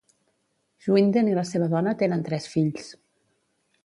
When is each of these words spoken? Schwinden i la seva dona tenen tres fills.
Schwinden 0.85 1.29
i 1.29 1.35
la 1.39 1.43
seva 1.49 1.67
dona 1.73 1.93
tenen 1.99 2.23
tres 2.31 2.47
fills. 2.55 2.89